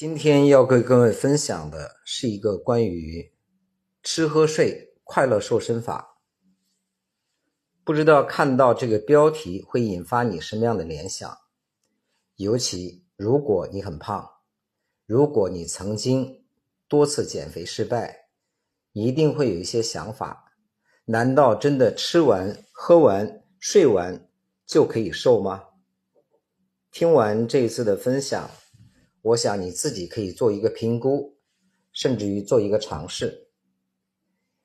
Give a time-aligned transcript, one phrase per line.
[0.00, 3.34] 今天要跟各位分享的是一个关于
[4.02, 6.16] 吃喝睡快乐瘦身法。
[7.84, 11.30] 不知道看到这个标题会引发你什么样的联想？
[12.36, 14.26] 尤其如果你很胖，
[15.04, 16.46] 如果你曾经
[16.88, 18.30] 多次减肥失败，
[18.92, 20.54] 一定会有一些想法：
[21.04, 24.26] 难道真的吃完、喝完、睡完
[24.64, 25.64] 就可以瘦吗？
[26.90, 28.50] 听完这一次的分享。
[29.22, 31.36] 我想你自己可以做一个评估，
[31.92, 33.48] 甚至于做一个尝试。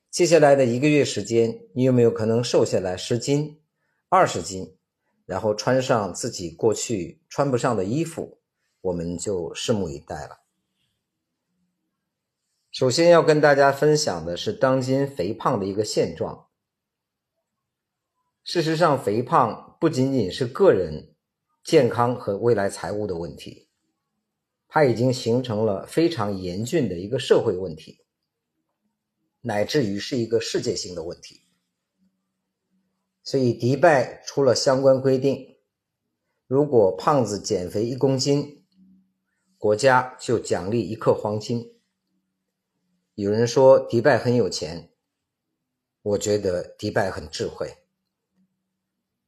[0.09, 3.59] 接下来的一个月时间，你有没有可能瘦下来十斤、
[4.07, 4.77] 二十斤，
[5.25, 8.39] 然后穿上自己过去穿不上的衣服？
[8.79, 10.41] 我们就拭目以待了。
[12.71, 16.47] 首先要跟大家分享的是当今肥胖的一个现状。
[18.43, 21.15] 事实上，肥胖不仅仅是个人
[21.63, 23.64] 健康和未来财务的问题。
[24.75, 28.01] 它已经形成了非常严峻的一个社会问题，
[29.39, 31.43] 乃至于是一个世界性的问题。
[33.23, 35.59] 所以，迪拜出了相关规定：
[36.45, 38.65] 如果胖子减肥一公斤，
[39.57, 41.79] 国家就奖励一克黄金。
[43.13, 44.91] 有人说迪拜很有钱，
[46.01, 47.77] 我觉得迪拜很智慧。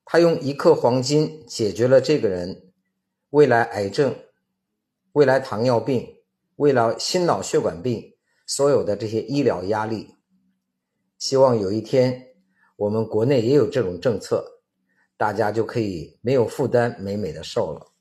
[0.03, 2.73] 他用一克黄金解决了这个人
[3.29, 4.13] 未来癌症。
[5.17, 6.21] 未来糖尿病、
[6.57, 8.15] 未来心脑血管病，
[8.45, 10.13] 所有的这些医疗压力，
[11.17, 12.35] 希望有一天
[12.75, 14.61] 我们国内也有这种政策，
[15.17, 17.91] 大家就可以没有负担，美美的瘦了。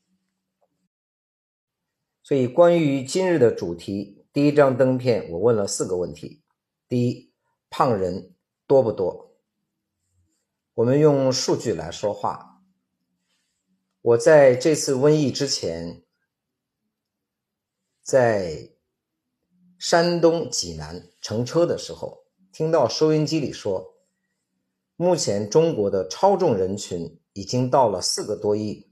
[2.21, 6.43] 所以，关于今日的主题，第一张灯片，我问了四个问题：
[6.87, 7.33] 第一，
[7.71, 8.35] 胖人
[8.67, 9.33] 多不多？
[10.75, 12.61] 我们用数据来说话。
[14.03, 16.03] 我在这次瘟疫之前。
[18.07, 18.69] 在
[19.77, 23.97] 山东济南乘车的时候，听到收音机里说，
[24.95, 28.89] 目前中国的超重人群已经到了四个多亿，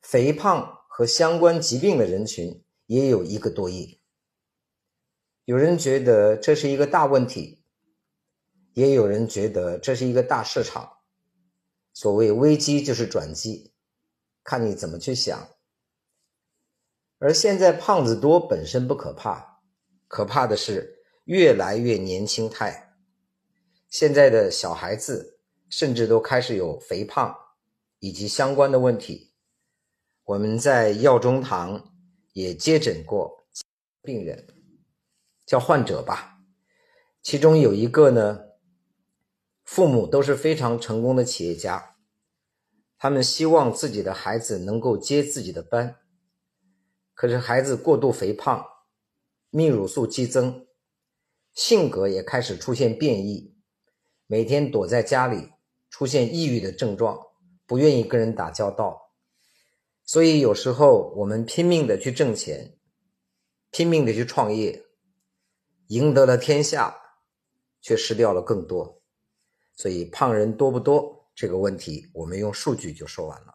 [0.00, 4.00] 肥胖和相关疾病的人群也有一个多亿。
[5.44, 7.64] 有人觉得这是一个大问题，
[8.74, 10.98] 也有人觉得这是一个大市场。
[11.92, 13.72] 所谓危机就是转机，
[14.44, 15.48] 看你怎么去想。
[17.22, 19.60] 而现在胖子多本身不可怕，
[20.08, 22.96] 可怕的是越来越年轻态。
[23.88, 25.38] 现在的小孩子
[25.70, 27.32] 甚至都开始有肥胖
[28.00, 29.32] 以及相关的问题。
[30.24, 31.94] 我们在药中堂
[32.32, 33.46] 也接诊过
[34.02, 34.44] 病人，
[35.46, 36.40] 叫患者吧。
[37.22, 38.40] 其中有一个呢，
[39.62, 41.94] 父母都是非常成功的企业家，
[42.98, 46.00] 他们希望自己的孩子能够接自己的班。
[47.14, 48.66] 可是孩子过度肥胖，
[49.50, 50.66] 泌乳素激增，
[51.54, 53.54] 性格也开始出现变异，
[54.26, 55.50] 每天躲在家里，
[55.90, 57.18] 出现抑郁的症状，
[57.66, 59.12] 不愿意跟人打交道。
[60.04, 62.76] 所以有时候我们拼命的去挣钱，
[63.70, 64.84] 拼命的去创业，
[65.88, 66.96] 赢得了天下，
[67.80, 69.00] 却失掉了更多。
[69.74, 73.54] 所以胖人多不多这个问题，我们用数据就说完了。